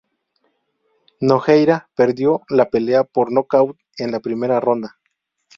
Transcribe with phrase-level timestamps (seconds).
[1.19, 4.97] Nogueira perdió la pelea por nocaut en la primera ronda.